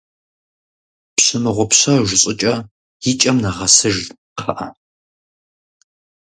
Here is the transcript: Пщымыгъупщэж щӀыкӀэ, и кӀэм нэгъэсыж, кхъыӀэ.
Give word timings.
Пщымыгъупщэж 1.15 2.07
щӀыкӀэ, 2.21 2.53
и 3.09 3.11
кӀэм 3.19 3.37
нэгъэсыж, 3.43 3.97
кхъыӀэ. 4.35 4.67